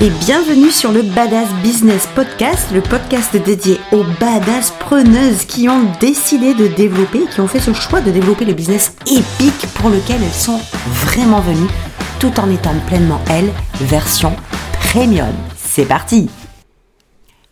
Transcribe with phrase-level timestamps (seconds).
[0.00, 5.90] et bienvenue sur le Badass Business Podcast, le podcast dédié aux badass preneuses qui ont
[5.98, 10.22] décidé de développer, qui ont fait ce choix de développer le business épique pour lequel
[10.22, 10.60] elles sont
[11.04, 11.70] vraiment venues,
[12.20, 13.50] tout en étant pleinement elles,
[13.80, 14.36] version
[14.92, 15.34] premium.
[15.56, 16.28] C'est parti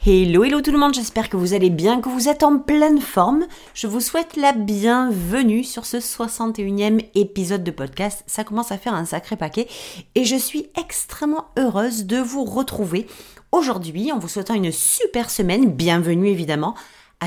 [0.09, 3.01] Hello, hello tout le monde, j'espère que vous allez bien, que vous êtes en pleine
[3.01, 3.45] forme.
[3.75, 8.23] Je vous souhaite la bienvenue sur ce 61e épisode de podcast.
[8.29, 9.67] Ça commence à faire un sacré paquet
[10.15, 13.09] et je suis extrêmement heureuse de vous retrouver
[13.51, 15.73] aujourd'hui en vous souhaitant une super semaine.
[15.73, 16.77] Bienvenue évidemment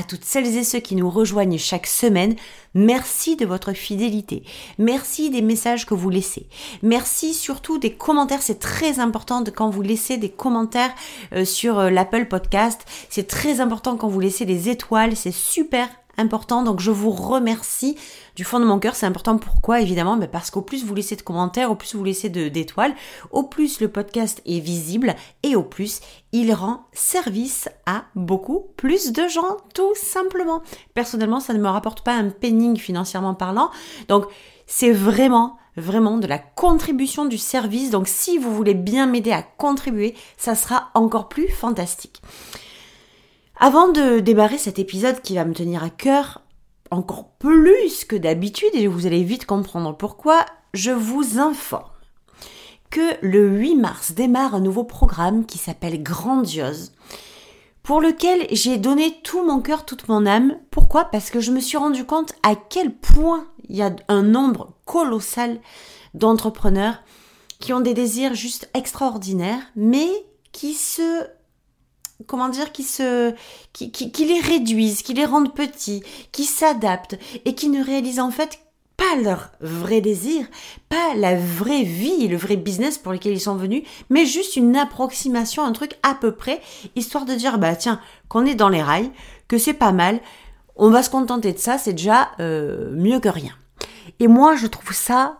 [0.00, 2.34] à toutes celles et ceux qui nous rejoignent chaque semaine,
[2.72, 4.44] merci de votre fidélité.
[4.78, 6.46] Merci des messages que vous laissez.
[6.82, 8.40] Merci surtout des commentaires.
[8.40, 10.94] C'est très important quand vous laissez des commentaires
[11.34, 12.80] euh, sur euh, l'Apple Podcast.
[13.10, 15.16] C'est très important quand vous laissez des étoiles.
[15.16, 15.86] C'est super
[16.16, 16.62] important.
[16.62, 17.96] Donc je vous remercie
[18.36, 18.94] du fond de mon cœur.
[18.94, 19.80] C'est important pourquoi?
[19.80, 22.94] Évidemment Parce qu'au plus vous laissez de commentaires, au plus vous laissez d'étoiles,
[23.30, 26.00] au plus le podcast est visible et au plus
[26.32, 30.62] il rend service à beaucoup plus de gens tout simplement.
[30.94, 33.70] Personnellement, ça ne me rapporte pas un penning financièrement parlant.
[34.08, 34.26] Donc
[34.66, 37.90] c'est vraiment vraiment de la contribution du service.
[37.90, 42.22] Donc si vous voulez bien m'aider à contribuer, ça sera encore plus fantastique.
[43.62, 46.40] Avant de démarrer cet épisode qui va me tenir à cœur
[46.90, 51.84] encore plus que d'habitude, et vous allez vite comprendre pourquoi, je vous informe
[52.88, 56.92] que le 8 mars démarre un nouveau programme qui s'appelle Grandiose,
[57.82, 60.56] pour lequel j'ai donné tout mon cœur, toute mon âme.
[60.70, 61.04] Pourquoi?
[61.04, 64.72] Parce que je me suis rendu compte à quel point il y a un nombre
[64.86, 65.60] colossal
[66.14, 67.02] d'entrepreneurs
[67.58, 70.08] qui ont des désirs juste extraordinaires, mais
[70.50, 71.26] qui se
[72.26, 73.32] comment dire, qui se,
[73.72, 78.30] qui, qui, les réduisent, qui les rendent petits, qui s'adaptent et qui ne réalisent en
[78.30, 78.60] fait
[78.96, 80.46] pas leur vrai désir,
[80.90, 84.76] pas la vraie vie, le vrai business pour lequel ils sont venus, mais juste une
[84.76, 86.60] approximation, un truc à peu près,
[86.96, 89.10] histoire de dire, bah tiens, qu'on est dans les rails,
[89.48, 90.20] que c'est pas mal,
[90.76, 93.54] on va se contenter de ça, c'est déjà euh, mieux que rien.
[94.18, 95.38] Et moi, je trouve ça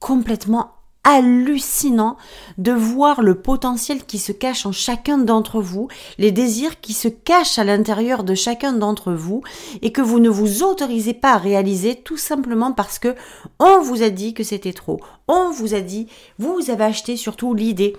[0.00, 0.75] complètement
[1.06, 2.16] hallucinant
[2.58, 5.86] de voir le potentiel qui se cache en chacun d'entre vous,
[6.18, 9.42] les désirs qui se cachent à l'intérieur de chacun d'entre vous
[9.82, 13.14] et que vous ne vous autorisez pas à réaliser tout simplement parce que
[13.60, 15.00] on vous a dit que c'était trop.
[15.28, 16.08] On vous a dit,
[16.40, 17.96] vous avez acheté surtout l'idée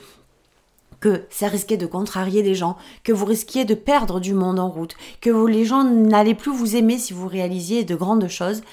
[0.99, 2.75] que ça risquait de contrarier les gens,
[3.05, 6.75] que vous risquiez de perdre du monde en route, que les gens n'allaient plus vous
[6.75, 8.63] aimer si vous réalisiez de grandes choses.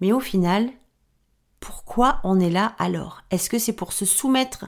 [0.00, 0.70] Mais au final,
[1.60, 3.20] pourquoi on est là alors?
[3.30, 4.64] Est-ce que c'est pour se soumettre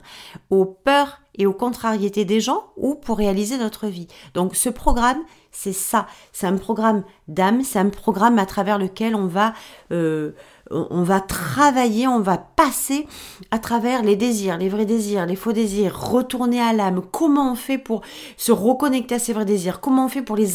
[0.49, 4.07] aux peurs et aux contrariétés des gens ou pour réaliser notre vie?
[4.35, 5.17] Donc ce programme,
[5.51, 6.05] c'est ça.
[6.31, 9.53] C'est un programme d'âme, c'est un programme à travers lequel on va,
[9.91, 10.33] euh,
[10.69, 13.07] on va travailler, on va passer
[13.49, 17.01] à travers les désirs, les vrais désirs, les faux désirs, retourner à l'âme.
[17.11, 18.01] Comment on fait pour
[18.37, 19.81] se reconnecter à ces vrais désirs?
[19.81, 20.49] Comment on fait pour les,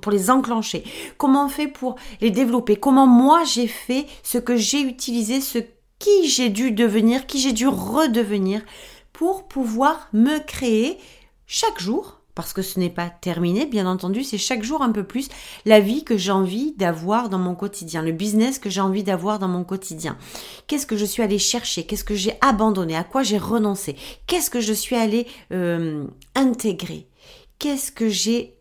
[0.00, 0.84] pour les enclencher?
[1.18, 2.76] Comment on fait pour les développer?
[2.76, 5.58] Comment moi j'ai fait ce que j'ai utilisé, ce
[6.02, 8.60] qui j'ai dû devenir, qui j'ai dû redevenir
[9.12, 10.98] pour pouvoir me créer
[11.46, 15.04] chaque jour, parce que ce n'est pas terminé, bien entendu, c'est chaque jour un peu
[15.04, 15.28] plus
[15.64, 19.38] la vie que j'ai envie d'avoir dans mon quotidien, le business que j'ai envie d'avoir
[19.38, 20.18] dans mon quotidien.
[20.66, 21.86] Qu'est-ce que je suis allée chercher?
[21.86, 22.96] Qu'est-ce que j'ai abandonné?
[22.96, 23.94] À quoi j'ai renoncé?
[24.26, 26.04] Qu'est-ce que je suis allée euh,
[26.34, 27.06] intégrer?
[27.60, 28.58] Qu'est-ce que j'ai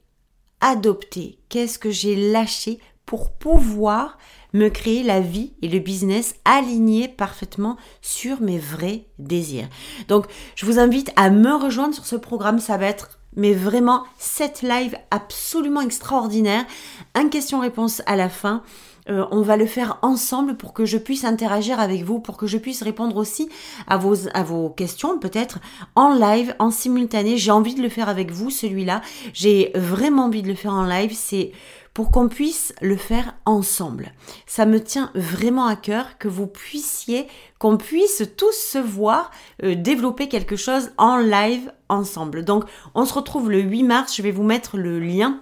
[0.60, 1.40] adopté?
[1.50, 4.20] Qu'est-ce que j'ai lâché pour pouvoir
[4.54, 9.68] me créer la vie et le business alignés parfaitement sur mes vrais désirs.
[10.08, 10.26] Donc,
[10.56, 12.60] je vous invite à me rejoindre sur ce programme.
[12.60, 16.66] Ça va être mais vraiment cette live absolument extraordinaire.
[17.16, 18.64] Un question-réponse à la fin.
[19.10, 22.46] Euh, on va le faire ensemble pour que je puisse interagir avec vous, pour que
[22.46, 23.50] je puisse répondre aussi
[23.88, 25.60] à vos, à vos questions, peut-être
[25.96, 27.38] en live, en simultané.
[27.38, 29.02] J'ai envie de le faire avec vous, celui-là.
[29.34, 31.14] J'ai vraiment envie de le faire en live.
[31.16, 31.52] C'est
[31.94, 34.14] pour qu'on puisse le faire ensemble.
[34.46, 37.28] Ça me tient vraiment à cœur que vous puissiez,
[37.60, 39.32] qu'on puisse tous se voir
[39.64, 42.46] euh, développer quelque chose en live ensemble.
[42.46, 42.64] Donc
[42.96, 45.42] on se retrouve le 8 mars, je vais vous mettre le lien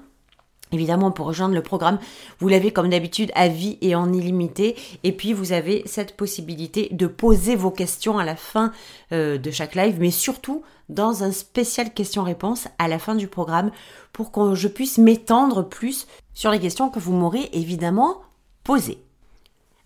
[0.72, 2.00] Évidemment, pour rejoindre le programme,
[2.40, 4.76] vous l'avez comme d'habitude à vie et en illimité.
[5.04, 8.72] Et puis, vous avez cette possibilité de poser vos questions à la fin
[9.12, 13.72] euh, de chaque live, mais surtout dans un spécial question-réponse à la fin du programme
[14.14, 18.22] pour que je puisse m'étendre plus sur les questions que vous m'aurez évidemment
[18.64, 19.04] posées.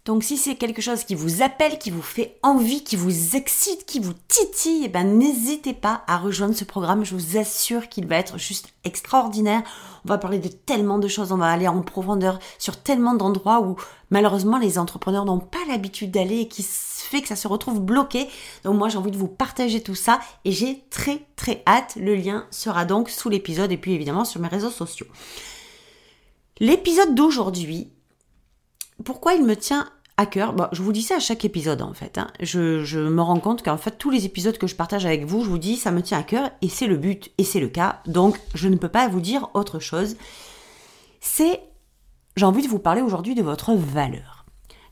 [0.05, 3.85] Donc si c'est quelque chose qui vous appelle, qui vous fait envie, qui vous excite,
[3.85, 7.05] qui vous titille, eh ben n'hésitez pas à rejoindre ce programme.
[7.05, 9.63] Je vous assure qu'il va être juste extraordinaire.
[10.03, 13.61] On va parler de tellement de choses, on va aller en profondeur sur tellement d'endroits
[13.61, 13.77] où
[14.09, 18.27] malheureusement les entrepreneurs n'ont pas l'habitude d'aller et qui fait que ça se retrouve bloqué.
[18.65, 21.95] Donc moi j'ai envie de vous partager tout ça et j'ai très très hâte.
[21.95, 25.07] Le lien sera donc sous l'épisode et puis évidemment sur mes réseaux sociaux.
[26.59, 27.92] L'épisode d'aujourd'hui,
[29.03, 32.17] pourquoi il me tient à cœur Je vous dis ça à chaque épisode en fait.
[32.17, 32.27] Hein.
[32.39, 35.49] Je, me rends compte qu'en fait tous les épisodes que je partage avec vous, je
[35.49, 38.01] vous dis ça me tient à cœur et c'est le but et c'est le cas.
[38.05, 40.15] Donc je ne peux pas vous dire autre chose.
[41.19, 41.61] C'est
[42.35, 44.45] j'ai envie de vous parler aujourd'hui de votre valeur.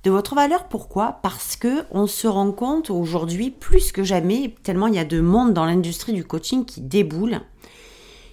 [0.04, 1.20] De votre valeur, pourquoi?
[1.22, 5.22] Parce que on se rend compte aujourd'hui plus que jamais, tellement il y a de
[5.22, 7.42] monde dans l'industrie du coaching qui déboule,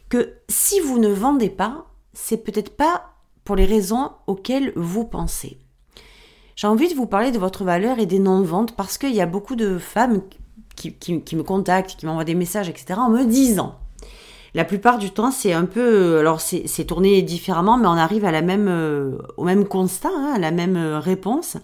[0.09, 3.18] que si vous ne vendez pas, c'est peut-être pas
[3.49, 5.57] pour les raisons auxquelles vous pensez.
[6.55, 9.27] J'ai envie de vous parler de votre valeur et des non-ventes parce qu'il y a
[9.27, 10.21] beaucoup de femmes
[10.77, 10.93] qui,
[11.35, 13.01] me contactent, qui m'envoient des messages, etc.
[13.01, 13.77] en me disant.
[14.53, 18.33] La plupart du temps, c'est un peu, alors c'est tourné différemment, mais on arrive à
[18.33, 21.57] la même, euh, au même constat, hein, à la même euh, réponse.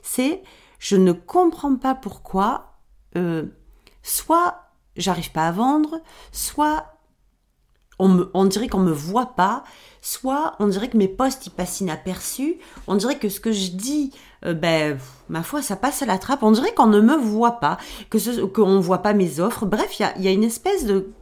[0.00, 0.44] C'est,
[0.78, 2.76] je ne comprends pas pourquoi,
[3.16, 3.46] euh,
[4.04, 4.58] soit
[4.96, 6.91] j'arrive pas à vendre, soit
[7.98, 9.64] on, dirait qu'on me voit pas,
[10.00, 12.56] soit on dirait que mes posts ils passent inaperçus,
[12.86, 14.12] on dirait que ce que je dis,
[14.44, 14.98] euh, ben
[15.28, 17.78] ma foi ça passe à la trappe, on dirait qu'on ne me voit pas,
[18.10, 19.66] que qu'on voit pas mes offres.
[19.66, 21.12] Bref, il y a, une espèce de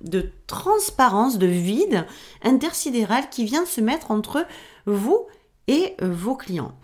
[0.00, 2.06] de transparence, de vide
[2.42, 4.46] intersidéral qui vient se mettre entre
[4.84, 5.26] vous
[5.66, 6.74] et euh, vos clients.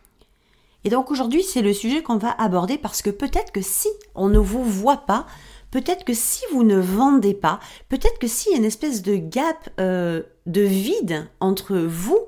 [0.84, 4.28] Et donc aujourd'hui, c'est le sujet qu'on va aborder parce que peut-être que si on
[4.28, 5.26] ne vous voit pas,
[5.70, 9.16] peut-être que si vous ne vendez pas, peut-être que s'il y a une espèce de
[9.16, 12.20] gap, euh, de vide entre vous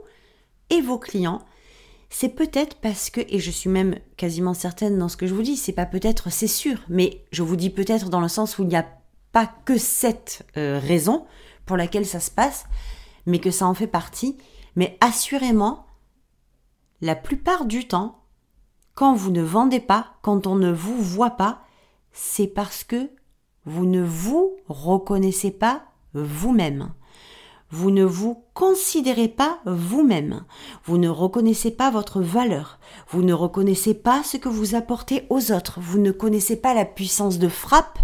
[0.70, 1.42] et vos clients,
[2.10, 5.42] c'est peut-être parce que, et je suis même quasiment certaine dans ce que je vous
[5.42, 8.62] dis, c'est pas peut-être, c'est sûr, mais je vous dis peut-être dans le sens où
[8.62, 8.86] il n'y a
[9.32, 11.24] pas que cette euh, raison
[11.64, 12.66] pour laquelle ça se passe,
[13.24, 14.36] mais que ça en fait partie.
[14.76, 15.86] Mais assurément,
[17.00, 18.22] la plupart du temps,
[18.94, 21.62] quand vous ne vendez pas, quand on ne vous voit pas,
[22.12, 23.10] c'est parce que
[23.64, 26.92] vous ne vous reconnaissez pas vous-même.
[27.70, 30.44] Vous ne vous considérez pas vous-même.
[30.84, 32.78] Vous ne reconnaissez pas votre valeur.
[33.08, 35.80] Vous ne reconnaissez pas ce que vous apportez aux autres.
[35.80, 37.98] Vous ne connaissez pas la puissance de frappe,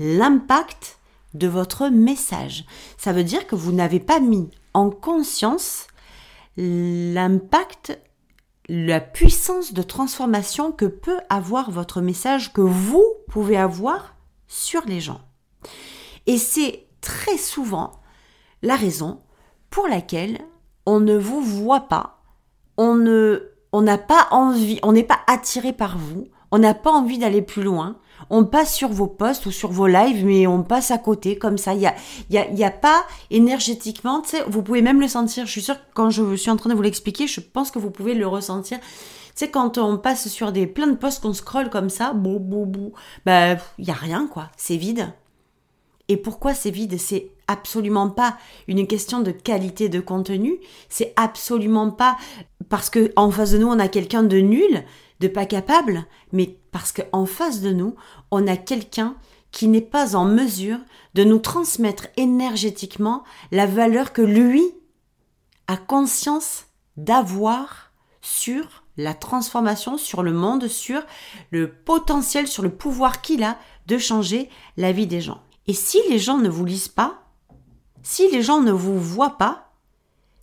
[0.00, 0.98] l'impact
[1.34, 2.64] de votre message.
[2.96, 5.86] Ça veut dire que vous n'avez pas mis en conscience
[6.56, 8.00] l'impact,
[8.68, 14.17] la puissance de transformation que peut avoir votre message, que vous pouvez avoir
[14.48, 15.20] sur les gens.
[16.26, 17.92] Et c'est très souvent
[18.62, 19.20] la raison
[19.70, 20.38] pour laquelle
[20.86, 22.22] on ne vous voit pas,
[22.76, 26.90] on ne, on n'a pas envie, on n'est pas attiré par vous, on n'a pas
[26.90, 27.98] envie d'aller plus loin,
[28.30, 31.58] on passe sur vos posts ou sur vos lives, mais on passe à côté comme
[31.58, 31.74] ça.
[31.74, 31.94] Il y a,
[32.30, 35.46] y a, y a pas énergétiquement, vous pouvez même le sentir.
[35.46, 37.78] Je suis sûre que quand je suis en train de vous l'expliquer, je pense que
[37.78, 38.78] vous pouvez le ressentir.
[39.38, 42.66] Tu quand on passe sur des plein de posts qu'on scrolle comme ça, bou bou
[42.66, 42.92] bou,
[43.24, 45.12] bah il y a rien quoi, c'est vide.
[46.08, 46.98] Et pourquoi c'est vide?
[46.98, 48.36] C'est absolument pas
[48.66, 50.58] une question de qualité de contenu,
[50.88, 52.16] c'est absolument pas
[52.68, 54.84] parce que en face de nous on a quelqu'un de nul,
[55.20, 57.94] de pas capable, mais parce qu'en face de nous,
[58.30, 59.14] on a quelqu'un
[59.50, 60.78] qui n'est pas en mesure
[61.14, 64.64] de nous transmettre énergétiquement la valeur que lui
[65.66, 67.87] a conscience d'avoir
[68.28, 71.00] sur la transformation sur le monde, sur
[71.50, 75.40] le potentiel, sur le pouvoir qu'il a de changer la vie des gens.
[75.66, 77.22] Et si les gens ne vous lisent pas,
[78.02, 79.72] si les gens ne vous voient pas,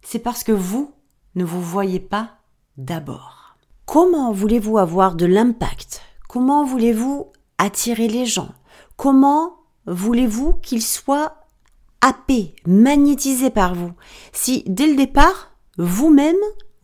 [0.01, 0.93] c'est parce que vous
[1.35, 2.37] ne vous voyez pas
[2.77, 3.55] d'abord.
[3.85, 6.01] Comment voulez-vous avoir de l'impact?
[6.27, 8.53] Comment voulez-vous attirer les gens?
[8.97, 11.35] Comment voulez-vous qu'ils soient
[12.01, 13.91] happés, magnétisés par vous?
[14.31, 16.35] Si dès le départ, vous-même,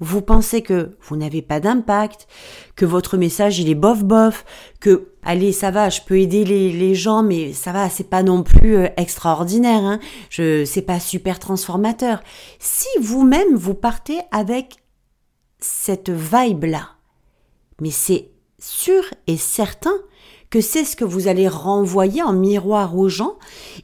[0.01, 2.27] vous pensez que vous n'avez pas d'impact,
[2.75, 4.43] que votre message il est bof bof,
[4.79, 8.43] que allez ça va, je peux aider les, gens, mais ça va, c'est pas non
[8.43, 12.21] plus euh, extraordinaire, hein, je c'est pas super transformateur.
[12.59, 14.77] Si vous-même vous partez avec
[15.59, 16.89] cette vibe là,
[17.79, 19.93] mais c'est sûr et certain
[20.49, 23.35] que c'est ce que vous allez renvoyer en miroir aux gens,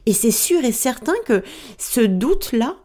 [0.04, 1.44] et c'est sûr et certain que
[1.78, 2.76] ce doute là,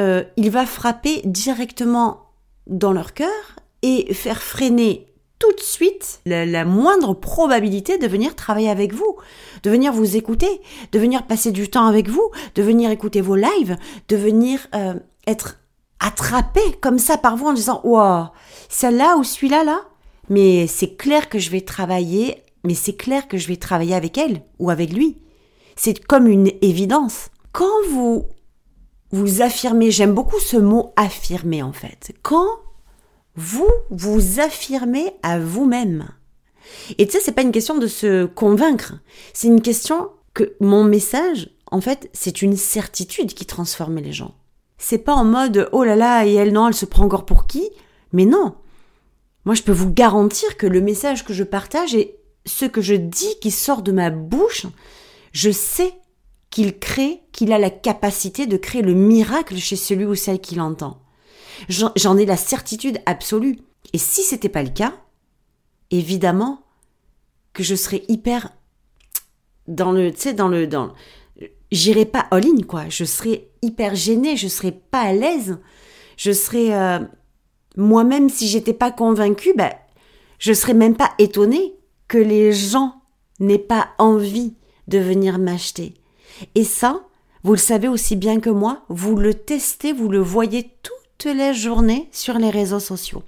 [0.00, 2.21] euh, il va frapper directement
[2.66, 5.06] dans leur cœur et faire freiner
[5.42, 9.16] tout de suite la, moindre probabilité de venir travailler avec vous,
[9.64, 10.60] de venir vous écouter,
[10.92, 13.76] de venir passer du temps avec vous, de venir écouter vos lives,
[14.08, 14.94] de venir euh,
[15.26, 15.58] être
[15.98, 18.26] attrapé comme ça par vous en disant wow,
[18.68, 19.80] celle-là ou celui-là là,
[20.28, 24.18] mais c'est clair que je vais travailler, mais c'est clair que je vais travailler avec
[24.18, 25.18] elle ou avec lui.
[25.74, 27.30] C'est comme une évidence.
[27.50, 28.26] Quand vous
[29.12, 32.14] vous affirmez, j'aime beaucoup ce mot affirmer en fait.
[32.22, 32.48] Quand
[33.36, 36.08] vous vous affirmez à vous-même.
[36.98, 38.94] Et tu sais, c'est pas une question de se convaincre.
[39.32, 44.34] C'est une question que mon message, en fait, c'est une certitude qui transforme les gens.
[44.78, 47.46] C'est pas en mode oh là là et elle non, elle se prend encore pour
[47.46, 47.70] qui?
[48.12, 48.54] Mais non.
[49.44, 52.16] Moi, je peux vous garantir que le message que je partage et
[52.46, 54.66] ce que je dis qui sort de ma bouche,
[55.32, 55.94] je sais
[56.52, 60.54] qu'il crée, qu'il a la capacité de créer le miracle chez celui ou celle qui
[60.54, 61.02] l'entend.
[61.68, 63.58] J'en ai la certitude absolue.
[63.92, 64.92] Et si c'était pas le cas,
[65.90, 66.62] évidemment
[67.54, 68.50] que je serais hyper
[69.66, 70.92] dans le, tu sais, dans le, dans,
[71.70, 72.88] j'irais pas all-in, quoi.
[72.88, 75.58] Je serais hyper gênée, je serais pas à l'aise.
[76.18, 76.98] Je serais, euh,
[77.76, 79.72] moi-même, si j'étais pas convaincue, ben,
[80.38, 81.74] je serais même pas étonnée
[82.08, 82.96] que les gens
[83.40, 84.54] n'aient pas envie
[84.88, 85.94] de venir m'acheter.
[86.54, 87.02] Et ça,
[87.44, 91.54] vous le savez aussi bien que moi, vous le testez, vous le voyez toutes les
[91.54, 93.22] journées sur les réseaux sociaux.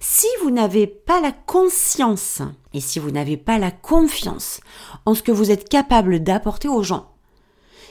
[0.00, 2.42] Si vous n'avez pas la conscience
[2.74, 4.60] et si vous n'avez pas la confiance
[5.06, 7.14] en ce que vous êtes capable d'apporter aux gens,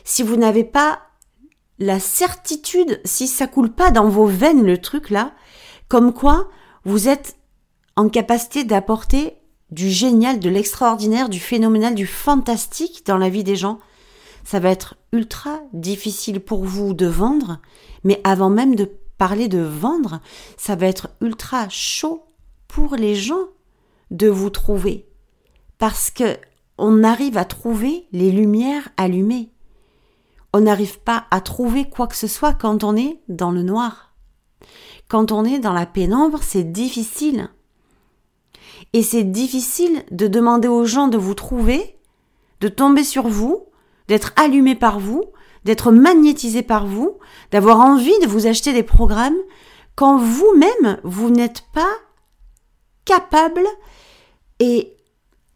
[0.04, 1.00] si vous n'avez pas
[1.80, 5.34] la certitude, si ça coule pas dans vos veines le truc là,
[5.88, 6.50] comme quoi
[6.86, 7.36] vous êtes
[7.96, 9.38] en capacité d'apporter
[9.72, 13.80] du génial, de l'extraordinaire, du phénoménal, du fantastique dans la vie des gens,
[14.44, 17.60] ça va être ultra difficile pour vous de vendre,
[18.04, 20.20] mais avant même de parler de vendre,
[20.58, 22.26] ça va être ultra chaud
[22.68, 23.48] pour les gens
[24.12, 25.08] de vous trouver.
[25.78, 26.38] Parce que
[26.78, 29.52] on arrive à trouver les lumières allumées.
[30.54, 34.14] On n'arrive pas à trouver quoi que ce soit quand on est dans le noir.
[35.08, 37.50] Quand on est dans la pénombre, c'est difficile.
[38.94, 41.98] Et c'est difficile de demander aux gens de vous trouver,
[42.60, 43.68] de tomber sur vous,
[44.08, 45.24] d'être allumé par vous,
[45.64, 47.18] d'être magnétisé par vous,
[47.52, 49.38] d'avoir envie de vous acheter des programmes
[49.96, 51.94] quand vous-même, vous, n'êtes pas
[53.06, 53.64] capable
[54.60, 54.96] et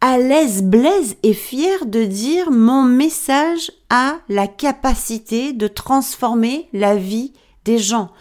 [0.00, 6.94] à l'aise, blaise et fier de dire mon message a la capacité de transformer la
[6.94, 7.32] vie
[7.64, 8.12] des gens.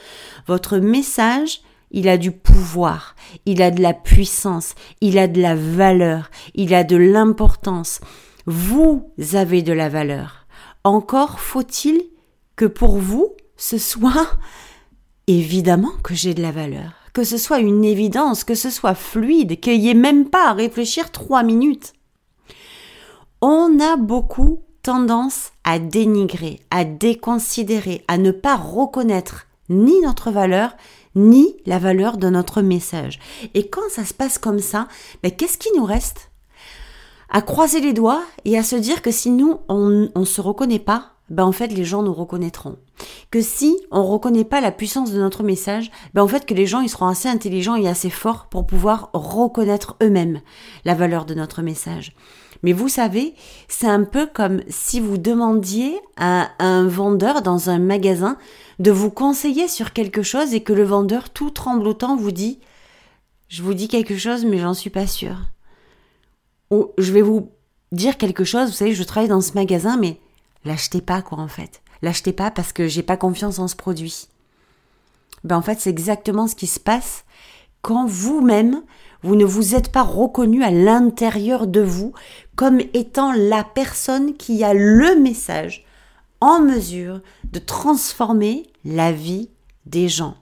[0.48, 3.15] Votre message, il a du pouvoir,
[3.46, 8.01] il a de la puissance, il a de la valeur, il a de l'importance.
[8.50, 10.48] Vous avez de la valeur.
[10.86, 12.01] Encore faut-il
[12.56, 14.30] que pour vous, ce soit
[15.27, 19.60] évidemment que j'ai de la valeur, que ce soit une évidence, que ce soit fluide,
[19.60, 21.92] qu'il n'y ait même pas à réfléchir trois minutes.
[23.42, 30.77] On a beaucoup tendance à dénigrer, à déconsidérer, à ne pas reconnaître ni notre valeur,
[31.16, 33.20] ni la valeur de notre message.
[33.54, 34.88] Et quand ça se passe comme ça,
[35.22, 36.32] ben qu'est-ce qui nous reste?
[37.29, 40.79] À croiser les doigts et à se dire que si nous, on ne se reconnaît
[40.79, 42.77] pas, ben en fait les gens nous reconnaîtront.
[43.31, 46.65] Que si on reconnaît pas la puissance de notre message, ben en fait que les
[46.65, 50.41] gens ils seront assez intelligents et assez forts pour pouvoir reconnaître eux-mêmes
[50.86, 52.15] la valeur de notre message.
[52.63, 53.36] Mais vous savez,
[53.67, 58.38] c'est un peu comme si vous demandiez à un vendeur dans un magasin
[58.79, 62.60] de vous conseiller sur quelque chose et que le vendeur tout tremblotant vous dit
[63.48, 65.36] je vous dis quelque chose mais j'en suis pas sûr
[66.71, 67.51] ou je vais vous
[67.91, 70.19] dire quelque chose, vous savez, je travaille dans ce magasin, mais
[70.65, 71.81] l'achetez pas, quoi, en fait.
[72.01, 74.27] L'achetez pas parce que j'ai pas confiance en ce produit.
[75.43, 77.24] Ben, en fait, c'est exactement ce qui se passe
[77.81, 78.83] quand vous-même,
[79.24, 82.13] vous ne vous êtes pas reconnu à l'intérieur de vous
[82.55, 85.86] comme étant la personne qui a le message
[86.41, 87.21] en mesure
[87.51, 89.50] de transformer la vie
[89.86, 90.36] des gens.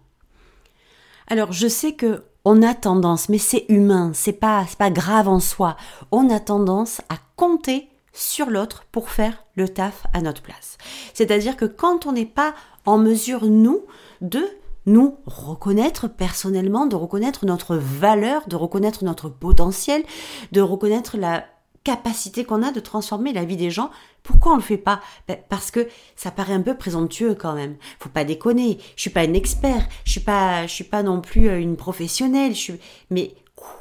[1.28, 5.40] Alors, je sais que on a tendance, mais c'est humain, c'est pas, pas grave en
[5.40, 5.76] soi,
[6.12, 10.78] on a tendance à compter sur l'autre pour faire le taf à notre place.
[11.14, 12.54] C'est-à-dire que quand on n'est pas
[12.86, 13.82] en mesure, nous,
[14.22, 14.46] de
[14.86, 20.04] nous reconnaître personnellement, de reconnaître notre valeur, de reconnaître notre potentiel,
[20.52, 21.46] de reconnaître la
[21.86, 23.92] capacité qu'on a de transformer la vie des gens.
[24.24, 25.00] Pourquoi on le fait pas?
[25.30, 25.88] Ben, Parce que
[26.18, 27.78] ça paraît un peu présomptueux quand même.
[28.00, 28.80] Faut pas déconner.
[28.98, 29.88] Je suis pas une expert.
[30.04, 32.54] Je suis pas, je suis pas non plus euh, une professionnelle.
[32.56, 32.80] Je suis.
[33.12, 33.78] Mais quoi?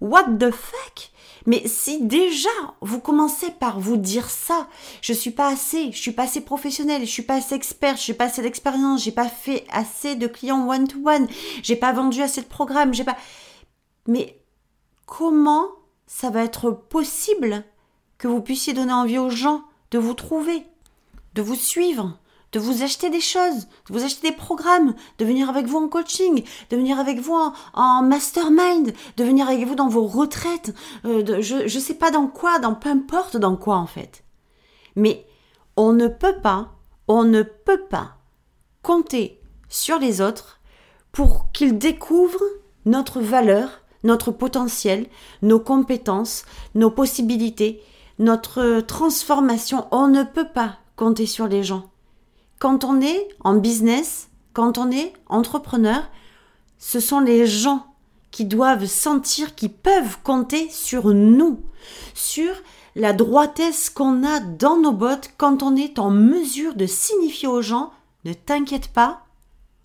[0.00, 1.10] What the fuck?
[1.46, 2.48] Mais si déjà
[2.80, 4.68] vous commencez par vous dire ça,
[5.02, 8.02] je suis pas assez, je suis pas assez professionnel, je suis pas assez expert, je
[8.02, 11.28] suis pas assez d'expérience, j'ai pas fait assez de clients one to one,
[11.62, 13.16] j'ai pas vendu assez de programmes, j'ai pas.
[14.06, 14.40] Mais
[15.04, 15.66] comment
[16.06, 17.64] ça va être possible
[18.18, 20.66] que vous puissiez donner envie aux gens de vous trouver,
[21.34, 22.18] de vous suivre,
[22.52, 25.88] de vous acheter des choses, de vous acheter des programmes, de venir avec vous en
[25.88, 27.36] coaching, de venir avec vous
[27.74, 30.72] en, mastermind, de venir avec vous dans vos retraites,
[31.04, 34.22] euh, je ne sais pas dans quoi, dans peu importe dans quoi en fait.
[34.94, 35.26] Mais
[35.76, 36.70] on ne peut pas,
[37.08, 38.18] on ne peut pas
[38.82, 40.60] compter sur les autres
[41.10, 42.44] pour qu'ils découvrent
[42.84, 45.06] notre valeur, notre potentiel,
[45.42, 46.44] nos compétences,
[46.74, 47.82] nos possibilités,
[48.18, 49.86] notre transformation.
[49.90, 51.90] On ne peut pas compter sur les gens.
[52.60, 56.02] Quand on est en business, quand on est entrepreneur,
[56.78, 57.86] ce sont les gens
[58.30, 61.60] qui doivent sentir qu'ils peuvent compter sur nous,
[62.14, 62.52] sur
[62.96, 67.62] la droitesse qu'on a dans nos bottes quand on est en mesure de signifier aux
[67.62, 67.92] gens
[68.24, 69.26] ne t'inquiète pas,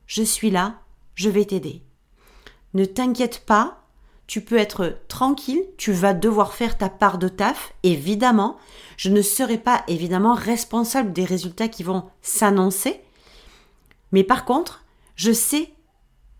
[0.05, 0.75] je suis là,
[1.15, 1.83] je vais t'aider.
[2.73, 3.83] Ne t'inquiète pas,
[4.29, 8.57] tu peux être tranquille, tu vas devoir faire ta part de taf, évidemment.
[8.95, 13.01] Je ne serai pas évidemment responsable des résultats qui vont s'annoncer.
[14.11, 15.73] Mais par contre, je sais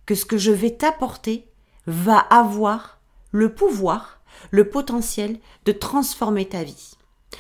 [0.05, 1.48] que ce que je vais t'apporter
[1.88, 3.00] va avoir
[3.31, 6.91] le pouvoir, le potentiel de transformer ta vie,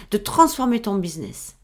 [0.09, 1.57] de transformer ton business,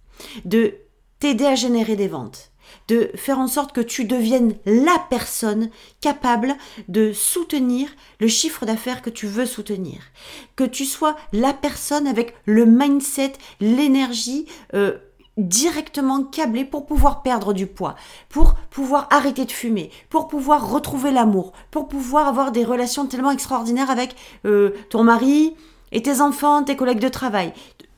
[0.46, 0.76] de
[1.18, 2.52] t'aider à générer des ventes,
[2.88, 5.70] de faire en sorte que tu deviennes la personne
[6.02, 6.56] capable
[6.88, 7.90] de soutenir
[8.20, 10.00] le chiffre d'affaires que tu veux soutenir,
[10.56, 14.98] que tu sois la personne avec le mindset, l'énergie euh,
[15.38, 17.96] directement câblée pour pouvoir perdre du poids,
[18.30, 23.32] pour pouvoir arrêter de fumer, pour pouvoir retrouver l'amour, pour pouvoir avoir des relations tellement
[23.32, 24.16] extraordinaires avec
[24.46, 25.56] euh, ton mari
[25.92, 27.54] et tes enfants, tes collègues de travail.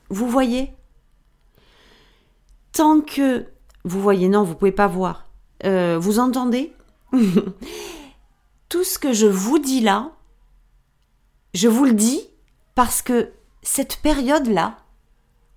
[0.10, 0.72] Vous voyez?
[2.72, 3.46] Tant que
[3.88, 5.28] vous voyez, non, vous pouvez pas voir.
[5.66, 6.74] Euh, vous entendez
[8.70, 10.12] Tout ce que je vous dis là,
[11.54, 12.22] je vous le dis
[12.76, 13.32] parce que
[13.64, 14.78] cette période-là,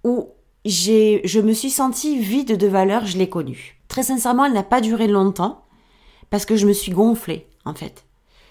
[0.05, 0.29] où
[0.65, 3.81] j'ai, je me suis sentie vide de valeur, je l'ai connue.
[3.89, 5.65] Très sincèrement, elle n'a pas duré longtemps
[6.31, 8.05] parce que je me suis gonflée, en fait.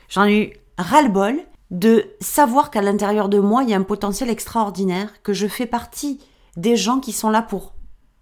[0.09, 1.39] J'en ai eu ras-le-bol
[1.71, 5.65] de savoir qu'à l'intérieur de moi, il y a un potentiel extraordinaire, que je fais
[5.65, 6.19] partie
[6.57, 7.73] des gens qui sont là pour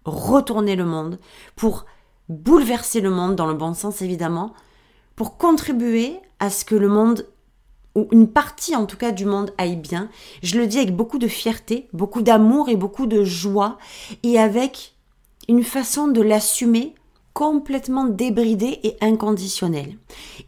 [0.07, 1.19] retourner le monde,
[1.55, 1.85] pour
[2.29, 4.53] bouleverser le monde dans le bon sens évidemment,
[5.15, 7.25] pour contribuer à ce que le monde
[7.95, 10.09] ou une partie en tout cas du monde aille bien.
[10.43, 13.77] Je le dis avec beaucoup de fierté, beaucoup d'amour et beaucoup de joie
[14.23, 14.93] et avec
[15.49, 16.93] une façon de l'assumer
[17.33, 19.97] complètement débridée et inconditionnelle.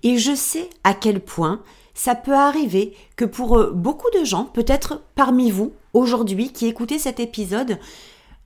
[0.04, 1.62] Et je sais à quel point
[1.94, 6.98] ça peut arriver que pour euh, beaucoup de gens, peut-être parmi vous aujourd'hui qui écoutez
[6.98, 7.78] cet épisode,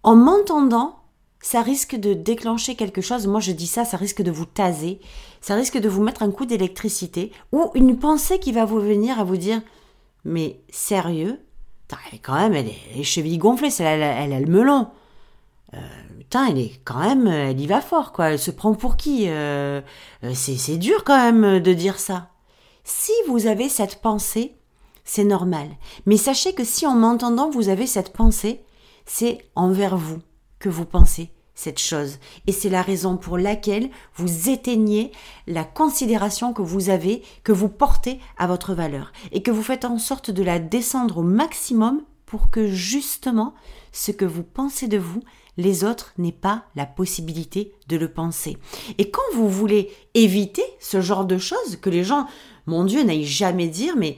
[0.02, 1.03] en m'entendant,
[1.44, 3.28] ça risque de déclencher quelque chose.
[3.28, 5.02] Moi, je dis ça, ça risque de vous taser,
[5.42, 9.20] ça risque de vous mettre un coup d'électricité ou une pensée qui va vous venir
[9.20, 9.62] à vous dire
[10.24, 11.40] Mais sérieux?
[12.24, 13.40] Quand même, elle est les chevilles
[13.80, 14.88] elle, elle, a le melon.
[15.76, 15.78] Euh,
[16.50, 18.32] elle est quand même, elle y va fort, quoi.
[18.32, 19.82] Elle se prend pour qui euh,
[20.24, 22.30] euh, C'est dur quand même de dire ça.
[22.86, 24.56] Si vous avez cette pensée,
[25.04, 25.68] c'est normal.
[26.08, 28.64] Mais sachez que si en m'entendant vous avez cette pensée,
[29.06, 30.20] c'est envers vous
[30.64, 32.20] que vous pensez cette chose.
[32.48, 35.12] Et c'est la raison pour laquelle vous éteignez
[35.46, 39.12] la considération que vous avez, que vous portez à votre valeur.
[39.34, 43.54] Et que vous faites en sorte de la descendre au maximum pour que justement
[43.92, 45.22] ce que vous pensez de vous,
[45.58, 48.58] les autres n'aient pas la possibilité de le penser.
[48.98, 52.26] Et quand vous voulez éviter ce genre de choses, que les gens,
[52.68, 54.18] mon Dieu, n'aillent jamais dire, mais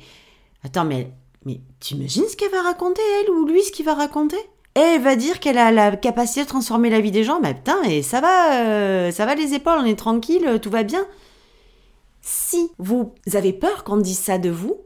[0.63, 1.11] attends, mais,
[1.43, 4.37] mais imagines ce qu'elle va raconter, elle, ou lui, ce qu'il va raconter?
[4.75, 7.81] Elle va dire qu'elle a la capacité de transformer la vie des gens, bah putain,
[7.83, 11.05] et ça va, euh, ça va les épaules, on est tranquille, tout va bien.
[12.21, 14.77] Si vous avez peur qu'on dise ça de vous,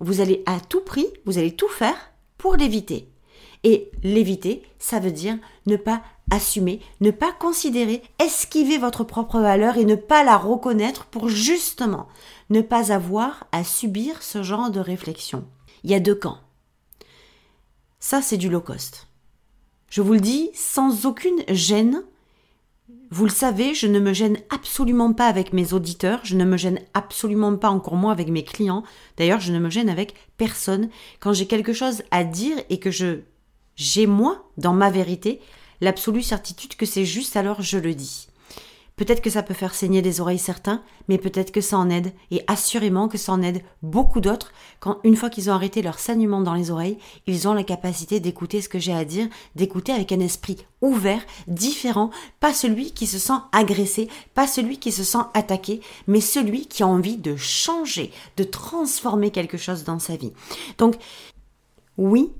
[0.00, 3.08] vous allez à tout prix, vous allez tout faire pour l'éviter.
[3.64, 9.76] Et l'éviter, ça veut dire ne pas assumer, ne pas considérer, esquiver votre propre valeur
[9.76, 12.08] et ne pas la reconnaître pour justement
[12.50, 15.44] ne pas avoir à subir ce genre de réflexion.
[15.82, 16.38] Il y a deux camps.
[18.00, 19.06] Ça, c'est du low cost.
[19.90, 22.02] Je vous le dis sans aucune gêne.
[23.10, 26.56] Vous le savez, je ne me gêne absolument pas avec mes auditeurs, je ne me
[26.56, 28.82] gêne absolument pas encore moins avec mes clients.
[29.16, 30.88] D'ailleurs, je ne me gêne avec personne.
[31.20, 33.20] Quand j'ai quelque chose à dire et que je
[33.76, 35.40] j'ai moi, dans ma vérité,
[35.80, 38.28] l'absolue certitude que c'est juste, alors je le dis.
[38.96, 42.12] Peut-être que ça peut faire saigner des oreilles certains, mais peut-être que ça en aide,
[42.30, 45.98] et assurément que ça en aide beaucoup d'autres, quand une fois qu'ils ont arrêté leur
[45.98, 49.26] saignement dans les oreilles, ils ont la capacité d'écouter ce que j'ai à dire,
[49.56, 54.92] d'écouter avec un esprit ouvert, différent, pas celui qui se sent agressé, pas celui qui
[54.92, 59.98] se sent attaqué, mais celui qui a envie de changer, de transformer quelque chose dans
[59.98, 60.32] sa vie.
[60.78, 60.94] Donc,
[61.98, 62.30] oui,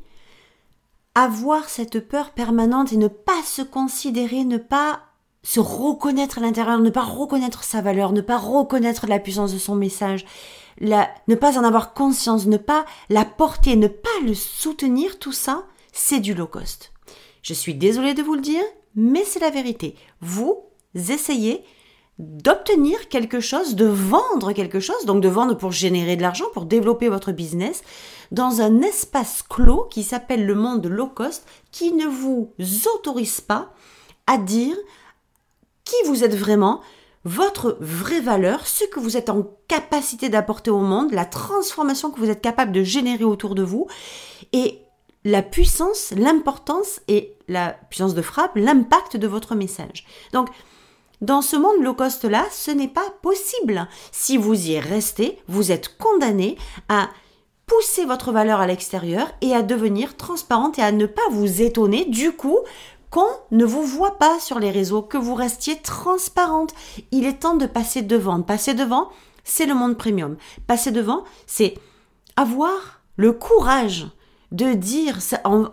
[1.16, 5.00] avoir cette peur permanente et ne pas se considérer, ne pas
[5.44, 9.58] se reconnaître à l'intérieur, ne pas reconnaître sa valeur, ne pas reconnaître la puissance de
[9.58, 10.24] son message,
[10.80, 15.64] ne pas en avoir conscience, ne pas la porter, ne pas le soutenir, tout ça,
[15.92, 16.92] c'est du low cost.
[17.42, 18.64] Je suis désolée de vous le dire,
[18.96, 19.96] mais c'est la vérité.
[20.20, 21.62] Vous essayez
[22.18, 26.64] d'obtenir quelque chose, de vendre quelque chose, donc de vendre pour générer de l'argent, pour
[26.64, 27.82] développer votre business,
[28.30, 32.54] dans un espace clos qui s'appelle le monde low cost, qui ne vous
[32.96, 33.74] autorise pas
[34.26, 34.76] à dire
[36.02, 36.80] qui vous êtes vraiment,
[37.24, 42.20] votre vraie valeur, ce que vous êtes en capacité d'apporter au monde, la transformation que
[42.20, 43.86] vous êtes capable de générer autour de vous,
[44.52, 44.80] et
[45.24, 50.04] la puissance, l'importance et la puissance de frappe, l'impact de votre message.
[50.32, 50.48] Donc,
[51.20, 53.88] dans ce monde low cost là, ce n'est pas possible.
[54.12, 56.58] Si vous y restez, vous êtes condamné
[56.90, 57.08] à
[57.66, 62.04] pousser votre valeur à l'extérieur et à devenir transparente et à ne pas vous étonner
[62.04, 62.58] du coup
[63.14, 66.74] qu'on ne vous voit pas sur les réseaux, que vous restiez transparente.
[67.12, 68.42] Il est temps de passer devant.
[68.42, 69.08] Passer devant,
[69.44, 70.36] c'est le monde premium.
[70.66, 71.74] Passer devant, c'est
[72.34, 74.08] avoir le courage
[74.50, 75.18] de dire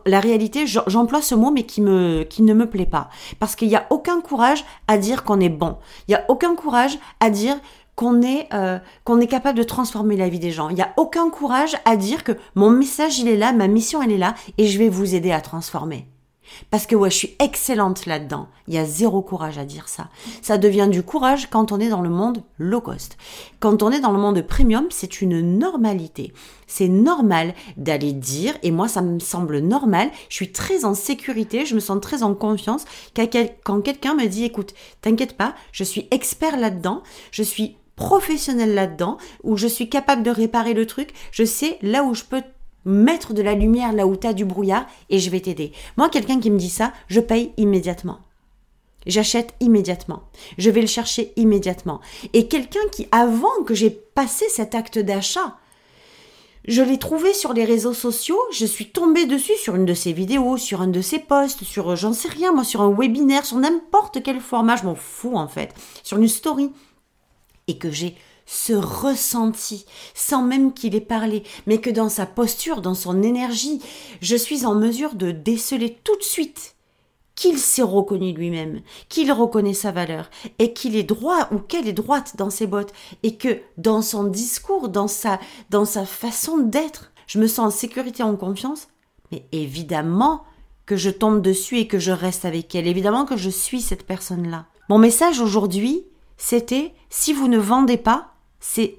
[0.06, 3.69] la réalité, j'emploie ce mot mais qui me qui ne me plaît pas parce qu'il
[3.69, 5.77] n'y a aucun courage à dire qu'on est bon.
[6.08, 7.58] Il n'y a aucun courage à dire
[7.95, 10.69] qu'on est euh, qu'on est capable de transformer la vie des gens.
[10.69, 14.04] Il n'y a aucun courage à dire que mon message il est là, ma mission
[14.04, 16.11] elle est là et je vais vous aider à transformer.
[16.69, 18.47] Parce que ouais, je suis excellente là-dedans.
[18.67, 20.09] Il y a zéro courage à dire ça.
[20.41, 23.17] Ça devient du courage quand on est dans le monde low cost.
[23.59, 26.33] Quand on est dans le monde premium, c'est une normalité.
[26.67, 31.65] C'est normal d'aller dire, et moi ça me semble normal, je suis très en sécurité,
[31.65, 36.07] je me sens très en confiance quand quelqu'un me dit, écoute, t'inquiète pas, je suis
[36.11, 41.43] expert là-dedans, je suis professionnel là-dedans, ou je suis capable de réparer le truc, je
[41.43, 42.41] sais là où je peux
[42.85, 45.71] mettre de la lumière là où tu as du brouillard et je vais t'aider.
[45.97, 48.19] Moi, quelqu'un qui me dit ça, je paye immédiatement.
[49.07, 50.23] J'achète immédiatement.
[50.57, 52.01] Je vais le chercher immédiatement.
[52.33, 55.57] Et quelqu'un qui, avant que j'ai passé cet acte d'achat,
[56.67, 60.13] je l'ai trouvé sur les réseaux sociaux, je suis tombée dessus sur une de ses
[60.13, 63.57] vidéos, sur un de ses posts, sur j'en sais rien, moi, sur un webinaire, sur
[63.57, 66.71] n'importe quel format, je m'en fous en fait, sur une story.
[67.67, 72.82] Et que j'ai ce ressenti, sans même qu'il ait parlé, mais que dans sa posture,
[72.82, 73.82] dans son énergie,
[74.21, 76.76] je suis en mesure de déceler tout de suite
[77.36, 81.93] qu'il s'est reconnu lui-même, qu'il reconnaît sa valeur, et qu'il est droit ou qu'elle est
[81.93, 82.93] droite dans ses bottes,
[83.24, 87.78] et que dans son discours, dans sa, dans sa façon d'être, je me sens en
[87.78, 88.89] sécurité, en confiance,
[89.32, 90.43] mais évidemment
[90.86, 94.06] que je tombe dessus et que je reste avec elle, évidemment que je suis cette
[94.06, 94.65] personne-là.
[94.89, 96.04] Mon message aujourd'hui,
[96.43, 98.97] c'était si vous ne vendez pas, c'est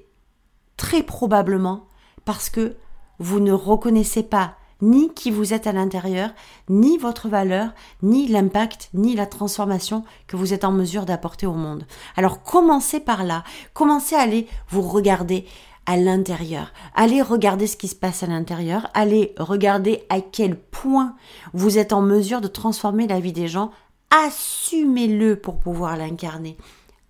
[0.77, 1.87] très probablement
[2.23, 2.77] parce que
[3.19, 6.29] vous ne reconnaissez pas ni qui vous êtes à l'intérieur,
[6.69, 11.53] ni votre valeur, ni l'impact, ni la transformation que vous êtes en mesure d'apporter au
[11.53, 11.85] monde.
[12.15, 15.45] Alors commencez par là, commencez à aller vous regarder
[15.85, 21.15] à l'intérieur, allez regarder ce qui se passe à l'intérieur, allez regarder à quel point
[21.53, 23.71] vous êtes en mesure de transformer la vie des gens,
[24.11, 26.57] assumez-le pour pouvoir l'incarner,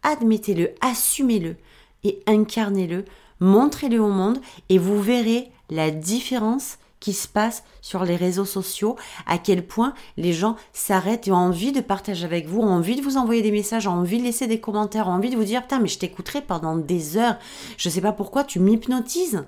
[0.03, 1.55] admettez-le, assumez-le
[2.03, 3.05] et incarnez-le,
[3.39, 4.39] montrez-le au monde
[4.69, 9.93] et vous verrez la différence qui se passe sur les réseaux sociaux, à quel point
[10.15, 13.41] les gens s'arrêtent et ont envie de partager avec vous, ont envie de vous envoyer
[13.41, 15.89] des messages, ont envie de laisser des commentaires, ont envie de vous dire putain mais
[15.89, 17.37] je t'écouterai pendant des heures,
[17.77, 19.43] je sais pas pourquoi tu m'hypnotises.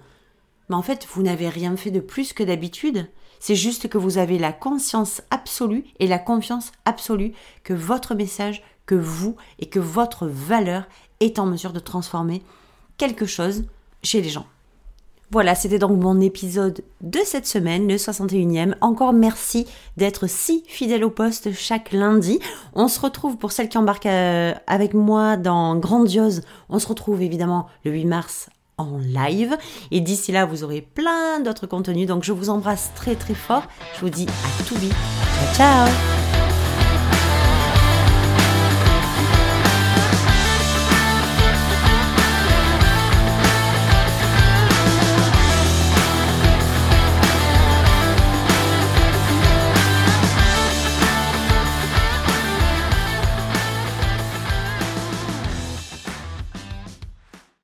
[0.67, 3.07] Mais en fait, vous n'avez rien fait de plus que d'habitude.
[3.39, 8.63] C'est juste que vous avez la conscience absolue et la confiance absolue que votre message,
[8.85, 10.85] que vous et que votre valeur
[11.19, 12.41] est en mesure de transformer
[12.97, 13.63] quelque chose
[14.03, 14.45] chez les gens.
[15.31, 18.75] Voilà, c'était donc mon épisode de cette semaine, le 61e.
[18.81, 19.65] Encore merci
[19.97, 22.39] d'être si fidèle au poste chaque lundi.
[22.73, 26.41] On se retrouve pour celles qui embarquent euh, avec moi dans Grandiose.
[26.69, 29.57] On se retrouve évidemment le 8 mars en live.
[29.91, 32.07] Et d'ici là, vous aurez plein d'autres contenus.
[32.07, 33.63] Donc je vous embrasse très très fort.
[33.95, 34.93] Je vous dis à tout vite.
[35.55, 36.24] Ciao ciao